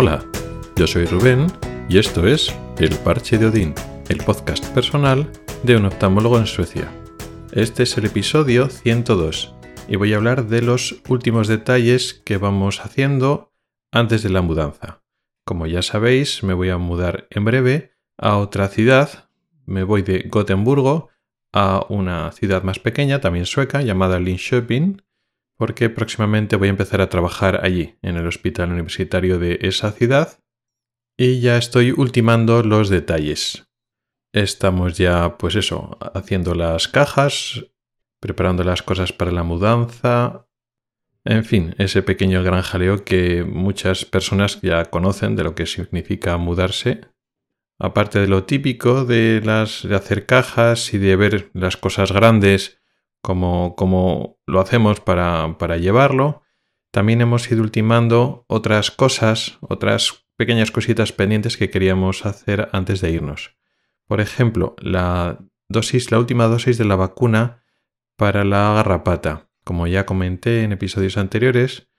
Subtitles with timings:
[0.00, 0.24] Hola,
[0.76, 1.48] yo soy Rubén
[1.88, 3.74] y esto es El Parche de Odín,
[4.08, 5.28] el podcast personal
[5.64, 6.88] de un oftalmólogo en Suecia.
[7.50, 9.56] Este es el episodio 102
[9.88, 13.52] y voy a hablar de los últimos detalles que vamos haciendo
[13.90, 15.02] antes de la mudanza.
[15.44, 19.28] Como ya sabéis, me voy a mudar en breve a otra ciudad.
[19.66, 21.08] Me voy de Gotemburgo
[21.52, 25.02] a una ciudad más pequeña, también sueca, llamada Linköping,
[25.58, 30.38] porque próximamente voy a empezar a trabajar allí, en el hospital universitario de esa ciudad,
[31.16, 33.68] y ya estoy ultimando los detalles.
[34.32, 37.66] Estamos ya, pues eso, haciendo las cajas,
[38.20, 40.48] preparando las cosas para la mudanza,
[41.24, 46.36] en fin, ese pequeño gran jaleo que muchas personas ya conocen de lo que significa
[46.38, 47.02] mudarse.
[47.78, 52.78] Aparte de lo típico de las de hacer cajas y de ver las cosas grandes
[53.22, 56.42] como, lo hacemos para, para llevarlo.
[56.90, 63.10] También hemos ido ultimando otras cosas, otras pequeñas cositas pendientes que queríamos hacer antes de
[63.10, 63.56] irnos.
[64.06, 67.62] Por ejemplo, la dosis, la última dosis de la vacuna
[68.16, 69.50] para la garrapata.
[69.64, 71.90] Como ya comenté en episodios anteriores,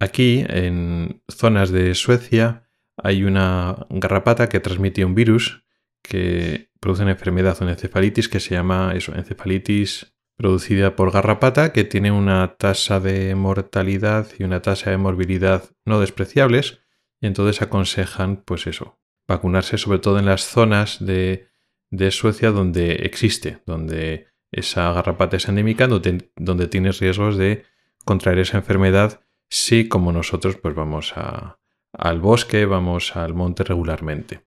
[0.00, 5.64] aquí en zonas de Suecia hay una garrapata que transmite un virus
[6.02, 11.84] que produce una enfermedad, una encefalitis que se llama eso, encefalitis producida por garrapata, que
[11.84, 16.80] tiene una tasa de mortalidad y una tasa de morbilidad no despreciables,
[17.20, 21.48] y entonces aconsejan, pues eso, vacunarse sobre todo en las zonas de,
[21.90, 27.64] de Suecia donde existe, donde esa garrapata es endémica, donde, tienes riesgos de
[28.04, 31.58] contraer esa enfermedad si como nosotros pues vamos a,
[31.92, 34.46] al bosque, vamos al monte regularmente.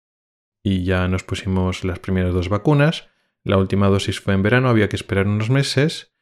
[0.63, 3.09] Y ya nos pusimos las primeras dos vacunas
[3.49, 6.13] la última dosis fue en verano, había que esperar unos meses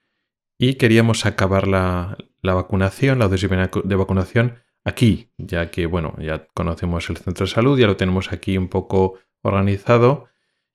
[0.58, 7.10] y queríamos acabar la, vacunación, la dosis de vacunación aquí, ya que, bueno, ya conocemos
[7.10, 10.30] el centro de salud, ya lo tenemos aquí un poco organizado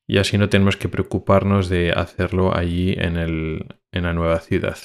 [0.06, 4.76] y así no tenemos que preocuparnos de hacerlo allí en, el, en la nueva ciudad.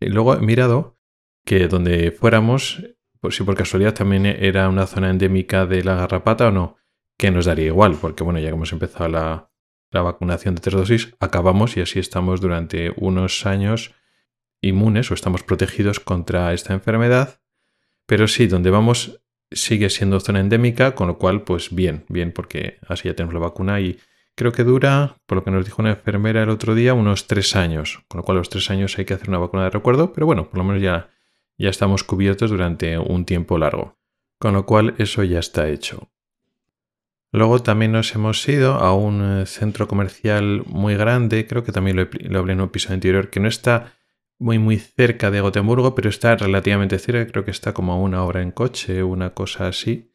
[0.00, 0.98] Y luego he mirado
[1.44, 2.82] que donde fuéramos,
[3.28, 6.76] si por casualidad también era una zona endémica de la garrapata o no,
[7.18, 9.50] que nos daría igual, porque bueno, ya que hemos empezado la,
[9.94, 13.94] la vacunación de tres dosis, acabamos y así estamos durante unos años
[14.60, 17.40] inmunes o estamos protegidos contra esta enfermedad.
[18.06, 19.20] Pero sí, donde vamos
[19.52, 23.40] sigue siendo zona endémica, con lo cual, pues bien, bien, porque así ya tenemos la
[23.40, 23.98] vacuna y
[24.34, 27.54] creo que dura, por lo que nos dijo una enfermera el otro día, unos tres
[27.54, 30.26] años, con lo cual los tres años hay que hacer una vacuna de recuerdo, pero
[30.26, 31.10] bueno, por lo menos ya,
[31.56, 33.96] ya estamos cubiertos durante un tiempo largo,
[34.40, 36.10] con lo cual eso ya está hecho.
[37.34, 41.96] Luego también nos hemos ido a un eh, centro comercial muy grande, creo que también
[41.96, 43.92] lo, hablé en un episodio anterior, que no está
[44.38, 48.22] muy muy cerca de Gotemburgo, pero está relativamente cerca, creo que está como a una
[48.22, 50.12] hora en coche, una cosa así.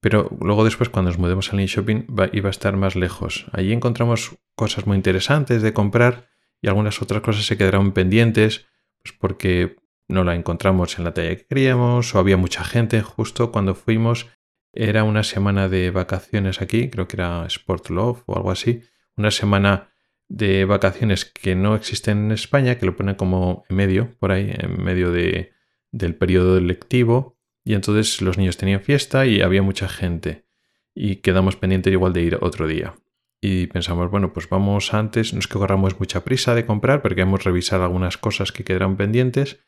[0.00, 3.46] Pero luego después cuando nos mudemos al shopping iba a estar más lejos.
[3.52, 8.66] Allí encontramos cosas muy interesantes de comprar y algunas otras cosas se quedaron pendientes,
[9.04, 9.76] pues porque
[10.08, 14.26] no la encontramos en la talla que queríamos o había mucha gente justo cuando fuimos
[14.72, 18.82] era una semana de vacaciones aquí, creo que era Sport Love o algo así.
[19.16, 19.92] Una semana
[20.28, 24.52] de vacaciones que no existen en España, que lo ponen como en medio, por ahí,
[24.56, 25.52] en medio de,
[25.90, 27.36] del periodo lectivo.
[27.64, 30.46] Y entonces los niños tenían fiesta y había mucha gente.
[30.94, 32.94] Y quedamos pendientes igual de ir otro día.
[33.40, 37.22] Y pensamos, bueno, pues vamos antes, no es que corramos mucha prisa de comprar, porque
[37.22, 39.60] hemos revisado algunas cosas que quedaron pendientes.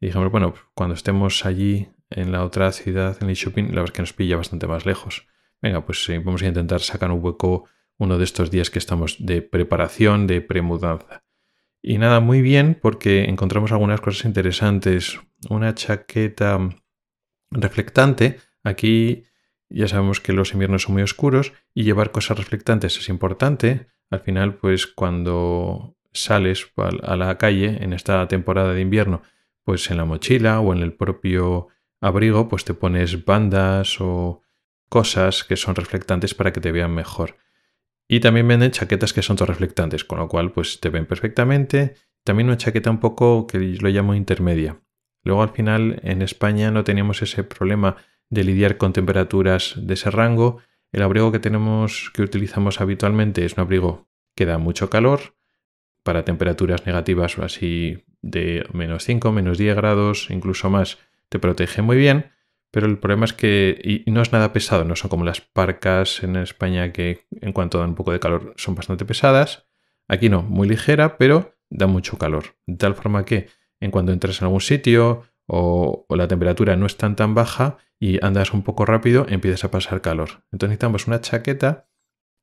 [0.00, 3.86] Y dijimos, bueno, cuando estemos allí en la otra ciudad, en el shopping, la verdad
[3.86, 5.26] es que nos pilla bastante más lejos.
[5.62, 7.64] Venga, pues vamos a intentar sacar un hueco
[7.98, 11.22] uno de estos días que estamos de preparación, de premudanza.
[11.82, 15.20] Y nada, muy bien porque encontramos algunas cosas interesantes.
[15.48, 16.58] Una chaqueta
[17.50, 18.38] reflectante.
[18.62, 19.24] Aquí
[19.68, 23.88] ya sabemos que los inviernos son muy oscuros y llevar cosas reflectantes es importante.
[24.10, 29.22] Al final, pues cuando sales a la calle en esta temporada de invierno,
[29.62, 31.68] pues en la mochila o en el propio
[32.00, 34.42] abrigo, pues te pones bandas o
[34.88, 37.36] cosas que son reflectantes para que te vean mejor.
[38.08, 41.94] Y también venden chaquetas que son reflectantes, con lo cual pues te ven perfectamente.
[42.24, 44.80] También una chaqueta un poco que lo llamo intermedia.
[45.22, 47.96] Luego al final en España no teníamos ese problema
[48.28, 50.58] de lidiar con temperaturas de ese rango.
[50.92, 55.36] El abrigo que tenemos, que utilizamos habitualmente es un abrigo que da mucho calor
[56.02, 60.98] para temperaturas negativas o así de menos 5, menos 10 grados, incluso más
[61.30, 62.32] te protege muy bien,
[62.70, 66.22] pero el problema es que y no es nada pesado, no son como las parcas
[66.22, 69.66] en España que en cuanto dan un poco de calor son bastante pesadas.
[70.08, 72.56] Aquí no, muy ligera, pero da mucho calor.
[72.66, 73.48] De tal forma que
[73.80, 78.24] en cuanto entras en algún sitio o, la temperatura no es tan tan baja y
[78.24, 80.42] andas un poco rápido, empiezas a pasar calor.
[80.52, 81.88] Entonces necesitamos una chaqueta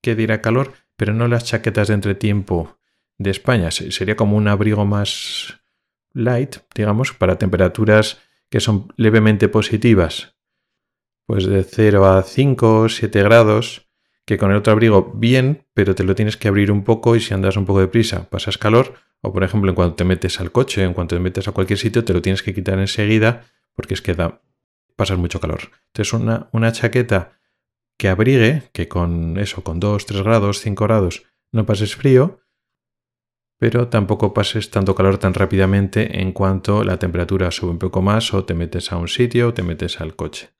[0.01, 2.79] que diera calor, pero no las chaquetas de entretiempo
[3.17, 3.71] de España.
[3.71, 5.61] Sería como un abrigo más
[6.13, 10.35] light, digamos, para temperaturas que son levemente positivas,
[11.25, 13.89] pues de 0 a 5 o 7 grados,
[14.25, 17.21] que con el otro abrigo bien, pero te lo tienes que abrir un poco y
[17.21, 20.39] si andas un poco de prisa pasas calor, o por ejemplo en cuanto te metes
[20.39, 23.45] al coche, en cuanto te metes a cualquier sitio, te lo tienes que quitar enseguida
[23.75, 24.41] porque es que da,
[24.95, 25.71] pasas mucho calor.
[25.87, 27.39] Entonces una, una chaqueta
[27.97, 32.39] que abrigue, que con eso, con 2, 3 grados, 5 grados, no pases frío,
[33.57, 38.33] pero tampoco pases tanto calor tan rápidamente en cuanto la temperatura sube un poco más
[38.33, 40.51] o te metes a un sitio o te metes al coche.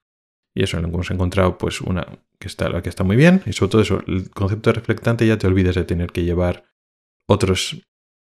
[0.56, 2.08] Y eso lo hemos encontrado, pues una
[2.40, 5.38] que está, la que está muy bien, y sobre todo eso, el concepto reflectante ya
[5.38, 6.66] te olvidas de tener que llevar
[7.28, 7.78] otras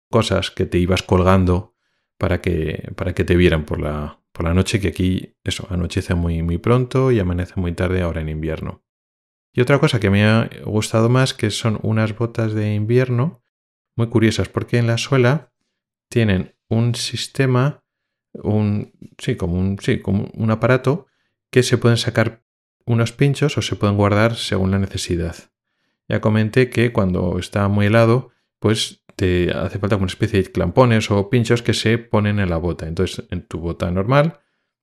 [0.10, 1.76] cosas que te ibas colgando
[2.18, 6.16] para que, para que te vieran por la, por la noche, que aquí eso, anochece
[6.16, 8.84] muy, muy pronto y amanece muy tarde ahora en invierno.
[9.54, 13.42] Y otra cosa que me ha gustado más, que son unas botas de invierno
[14.00, 15.52] muy curiosas porque en la suela
[16.10, 17.84] tienen un sistema,
[18.34, 21.08] un, sí, como un, sí, como un aparato
[21.52, 22.44] que se pueden sacar
[22.86, 25.36] unos pinchos o se pueden guardar según la necesidad.
[26.08, 31.12] Ya comenté que cuando está muy helado, pues te hace falta una especie de clampones
[31.12, 32.88] o pinchos que se ponen en la bota.
[32.88, 34.40] Entonces, en tu bota normal,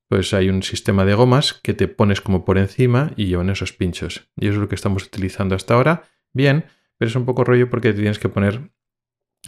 [0.09, 3.73] pues hay un sistema de gomas que te pones como por encima y llevan esos
[3.73, 4.29] pinchos.
[4.37, 6.03] Y eso es lo que estamos utilizando hasta ahora.
[6.35, 6.67] Bien,
[6.99, 8.71] pero es un poco rollo porque te tienes que poner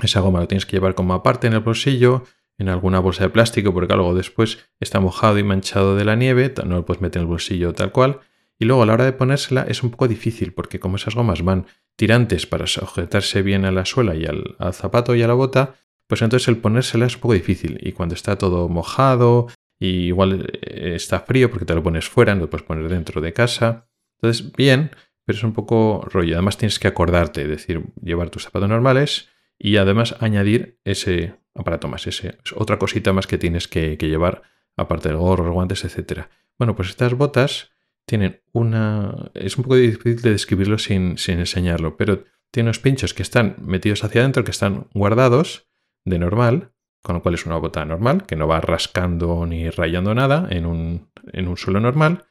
[0.03, 2.25] esa goma lo tienes que llevar como aparte en el bolsillo,
[2.59, 6.53] en alguna bolsa de plástico, porque luego después está mojado y manchado de la nieve,
[6.65, 8.21] no lo puedes meter en el bolsillo tal cual.
[8.59, 11.43] Y luego a la hora de ponérsela es un poco difícil, porque como esas gomas
[11.43, 15.77] van tirantes para sujetarse bien a la suela y al, zapato y a la bota,
[16.09, 17.79] pues entonces el ponérsela es un poco difícil.
[17.81, 19.47] Y cuando está todo mojado,
[19.79, 23.21] y igual eh, está frío porque te lo pones fuera, no lo puedes poner dentro
[23.21, 23.89] de casa.
[24.17, 24.91] Entonces, bien,
[25.25, 26.35] pero es un poco rollo.
[26.35, 29.29] Además tienes que acordarte, es decir, llevar tus zapatos normales
[29.59, 34.43] y además añadir ese aparato más, ese, otra cosita más que tienes que, llevar,
[34.77, 36.27] aparte del gorro, los guantes, etc.
[36.57, 37.73] Bueno, pues estas botas
[38.07, 39.31] tienen una...
[39.35, 43.57] Es un poco difícil de describirlo sin, sin enseñarlo, pero tiene unos pinchos que están
[43.61, 45.69] metidos hacia adentro, que están guardados
[46.05, 46.73] de normal,
[47.03, 50.65] con lo cual es una bota normal, que no va rascando ni rayando nada en
[50.65, 52.25] un, en un suelo normal.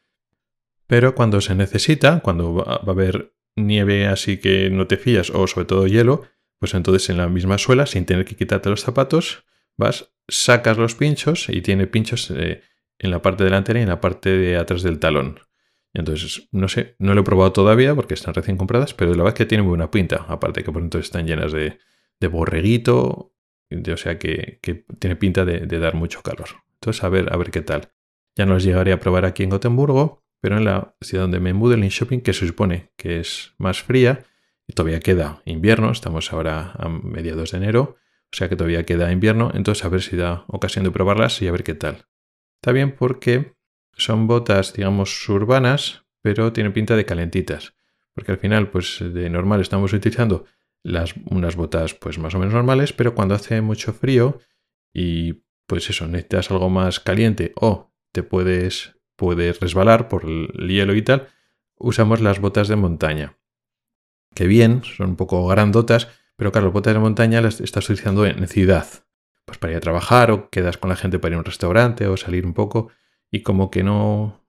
[0.88, 5.46] Pero cuando se necesita, cuando va a haber nieve así que no te fías, o
[5.48, 6.24] sobre todo hielo,
[6.60, 9.46] pues entonces en la misma suela, sin tener que quitarte los zapatos,
[9.78, 12.62] vas, sacas los pinchos y tiene pinchos eh,
[13.00, 15.40] en la parte delantera y en la parte de atrás del talón.
[15.94, 19.34] Entonces, no sé, no lo he probado todavía porque están recién compradas, pero la verdad
[19.34, 20.26] es que tienen buena pinta.
[20.28, 21.80] Aparte que por entonces están llenas de,
[22.28, 23.34] borreguito,
[23.72, 24.60] o sea que,
[25.00, 26.50] tiene pinta de, dar mucho calor.
[26.76, 27.92] Entonces, a ver, a ver qué tal.
[28.36, 31.54] Ya no los llegaré a probar aquí en Gotemburgo, pero en la ciudad donde me
[31.54, 34.24] mudo, el Shopping, que se supone que es más fría,
[34.74, 37.98] todavía queda invierno, estamos ahora a mediados de enero,
[38.32, 41.48] o sea que todavía queda invierno, entonces a ver si da ocasión de probarlas y
[41.48, 42.06] a ver qué tal.
[42.62, 43.56] Está bien porque
[43.94, 47.76] son botas, digamos, urbanas, pero tienen pinta de calentitas,
[48.14, 50.46] porque al final, pues de normal estamos utilizando
[50.84, 54.40] las, unas botas pues más o menos normales, pero cuando hace mucho frío
[54.94, 60.96] y pues eso, necesitas algo más caliente o te puedes, puedes resbalar por el hielo
[60.96, 61.28] y tal,
[61.78, 63.37] usamos las botas de montaña
[64.38, 68.48] que bien, son un poco grandotas, pero claro, botas de montaña las estás utilizando en
[68.48, 68.86] ciudad.
[69.46, 72.06] Pues para ir a trabajar o quedas con la gente para ir a un restaurante
[72.06, 72.90] o salir un poco
[73.32, 74.44] y como que no,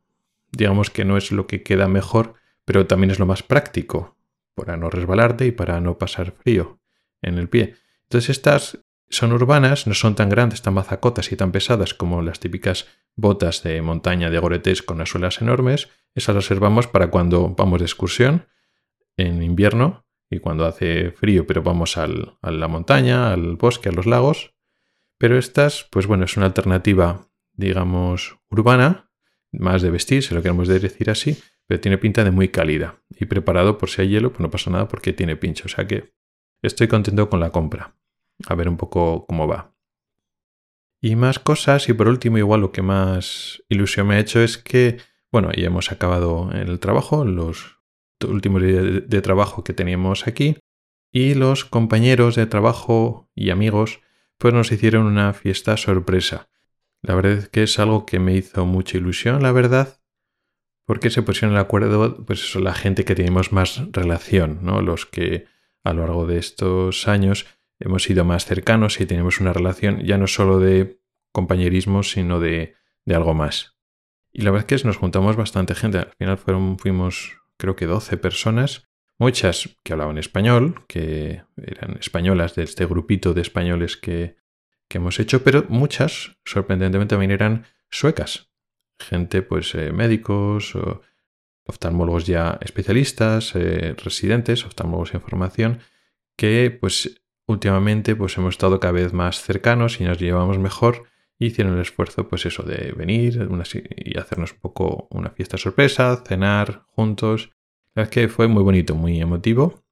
[0.53, 2.35] digamos que no es lo que queda mejor,
[2.67, 4.19] pero también es lo más práctico
[4.55, 6.81] para no resbalarte y para no pasar frío
[7.23, 7.77] en el pie.
[8.03, 12.41] Entonces estas son urbanas, no son tan grandes, tan mazacotas y tan pesadas como las
[12.41, 15.89] típicas botas de montaña de goretés con las suelas enormes.
[16.15, 18.45] Esas las reservamos para cuando vamos de excursión
[19.19, 24.07] en invierno y cuando hace frío, pero vamos a la montaña, al bosque, a los
[24.07, 24.55] lagos.
[25.19, 29.11] Pero estas, pues bueno, es una alternativa, digamos, urbana,
[29.53, 33.03] más de vestir, si lo queremos decir así, pero tiene pinta de muy cálida.
[33.11, 35.65] Y preparado por si hay hielo, pues no pasa nada porque tiene pincho.
[35.67, 36.13] O sea que
[36.63, 37.97] estoy contento con la compra.
[38.47, 39.75] A ver un poco cómo va.
[41.01, 44.59] Y más cosas, y por último, igual lo que más ilusión me ha hecho es
[44.59, 44.99] que,
[45.33, 47.78] bueno, ya hemos acabado el trabajo, los
[48.27, 50.57] último día de trabajo que teníamos aquí
[51.13, 54.01] y los compañeros de trabajo y amigos
[54.39, 56.49] pues nos hicieron una fiesta sorpresa.
[57.03, 60.01] La verdad es que es algo que me hizo mucha ilusión, la verdad,
[60.85, 64.81] porque se pusieron de acuerdo, pues eso, la gente que tenemos más relación, ¿no?
[64.81, 65.47] Los que
[65.85, 67.47] a lo largo de estos años
[67.79, 71.01] hemos sido más cercanos y tenemos una relación ya no solo de
[71.33, 73.77] compañerismo, sino de, de algo más.
[74.33, 75.99] Y la verdad es que nos juntamos bastante gente.
[75.99, 78.89] Al final fueron, fuimos creo que 12 personas,
[79.19, 84.37] muchas que hablaban español, que eran españolas de este grupito de españoles que,
[84.89, 88.51] que hemos hecho, pero muchas, sorprendentemente, también eran suecas.
[88.99, 90.75] Gente, pues, eh, médicos,
[91.69, 95.81] oftalmólogos ya especialistas, eh, residentes, oftalmólogos en formación,
[96.37, 101.05] que, pues, últimamente, pues, hemos estado cada vez más cercanos y nos llevamos mejor
[101.47, 103.49] hicieron el esfuerzo, pues eso, de venir
[103.97, 107.51] y hacernos un poco una fiesta sorpresa, cenar juntos.
[107.95, 109.85] La verdad es que fue muy bonito, muy emotivo.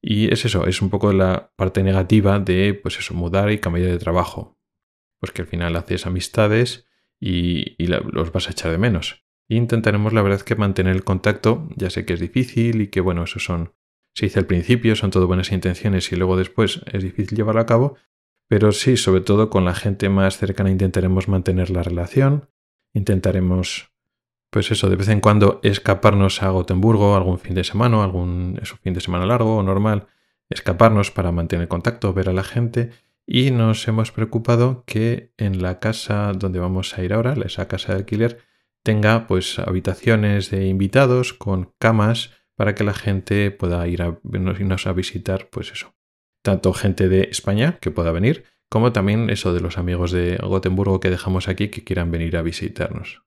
[0.00, 3.86] Y es eso, es un poco la parte negativa de, pues eso, mudar y cambiar
[3.86, 4.58] de trabajo.
[5.20, 6.88] Pues que al final haces amistades
[7.20, 9.24] y, los vas a echar de menos.
[9.48, 11.68] E intentaremos, la verdad, que mantener el contacto.
[11.76, 13.74] Ya sé que es difícil y que, bueno, eso son,
[14.14, 17.66] se dice al principio, son todo buenas intenciones y luego después es difícil llevarlo a
[17.66, 17.96] cabo,
[18.52, 22.50] pero sí, sobre todo con la gente más cercana intentaremos mantener la relación,
[22.92, 23.94] intentaremos,
[24.50, 28.92] pues eso, de vez en cuando escaparnos a Gotemburgo algún fin de semana, algún fin
[28.92, 30.06] de semana largo o normal,
[30.50, 32.90] escaparnos para mantener contacto, ver a la gente.
[33.26, 37.94] Y nos hemos preocupado que en la casa donde vamos a ir ahora, esa casa
[37.94, 38.40] de alquiler,
[38.82, 44.86] tenga pues habitaciones de invitados con camas para que la gente pueda ir a irnos
[44.86, 45.94] a visitar, pues eso,
[46.42, 51.00] tanto gente de España que pueda venir, como también eso de los amigos de Gotemburgo
[51.00, 53.22] que dejamos aquí que quieran venir a visitarnos.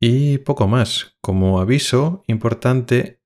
[0.00, 1.16] Y poco más.
[1.20, 3.20] Como aviso importante,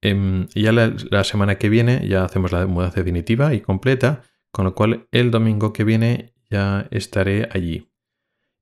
[0.00, 4.74] em, ya la, semana que viene ya hacemos la mudanza definitiva y completa, con lo
[4.74, 7.90] cual el domingo que viene ya estaré allí.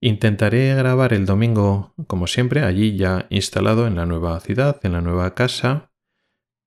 [0.00, 5.00] Intentaré grabar el domingo, como siempre, allí ya instalado en la nueva ciudad, en la
[5.00, 5.92] nueva casa,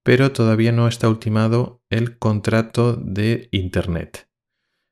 [0.06, 4.30] pero todavía no está ultimado el contrato de Internet.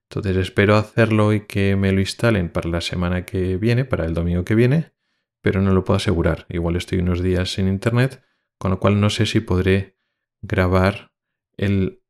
[0.10, 4.16] Entonces espero hacerlo y que me lo instalen para la semana que viene, para el
[4.16, 4.94] domingo que viene,
[5.40, 6.48] pero no lo puedo asegurar.
[6.50, 8.24] Igual estoy unos días sin Internet,
[8.58, 10.00] con lo cual no sé si podré
[10.42, 11.14] grabar
[11.58, 12.02] el,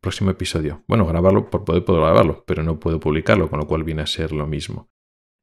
[0.00, 0.82] próximo episodio.
[0.88, 4.06] Bueno, grabarlo, por poder puedo grabarlo, pero no puedo publicarlo, con lo cual viene a
[4.06, 4.90] ser lo mismo.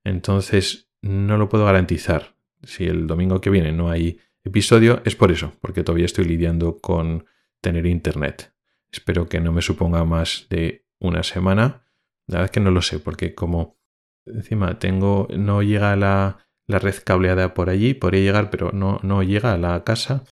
[0.03, 2.35] Entonces no lo puedo garantizar.
[2.63, 6.79] Si el domingo que viene no hay episodio es por eso, porque todavía estoy lidiando
[6.79, 7.25] con
[7.61, 8.53] tener internet.
[8.91, 11.85] Espero que no me suponga más de una semana.
[12.27, 13.79] La verdad es que no lo sé, porque como
[14.25, 19.23] encima tengo, no llega la, la red cableada por allí, podría llegar, pero no, no
[19.23, 20.25] llega a la casa.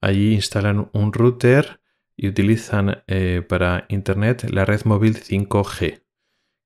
[0.00, 1.80] Allí instalan un router
[2.16, 6.04] y utilizan eh, para internet la red móvil 5G,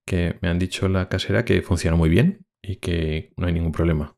[0.07, 3.73] que me han dicho la casera que funciona muy bien y que no hay ningún
[3.73, 4.16] problema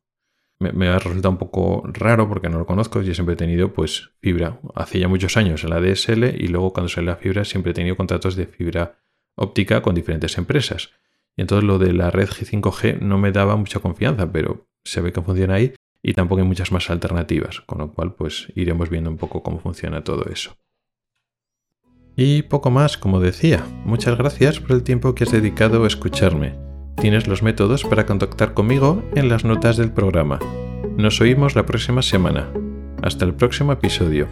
[0.59, 3.01] me, ha resultado un poco raro porque no lo conozco.
[3.01, 4.59] Yo siempre he tenido pues fibra.
[4.75, 7.75] Hace ya muchos años en la DSL y luego cuando sale la fibra siempre he
[7.75, 8.99] tenido contratos de fibra
[9.35, 10.91] óptica con diferentes empresas.
[11.37, 15.13] Y entonces lo de la red G5G no me daba mucha confianza, pero se ve
[15.13, 19.09] que funciona ahí y tampoco hay muchas más alternativas, con lo cual pues iremos viendo
[19.09, 20.57] un poco cómo funciona todo eso.
[22.15, 26.68] Y poco más, como decía, muchas gracias por el tiempo que has dedicado a escucharme.
[27.01, 30.37] Tienes los métodos para contactar conmigo en las notas del programa.
[30.97, 32.49] Nos oímos la próxima semana.
[33.01, 34.27] Hasta el próximo episodio.